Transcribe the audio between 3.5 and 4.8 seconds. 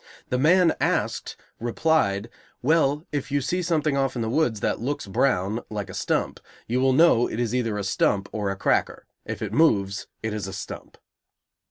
something off in the woods that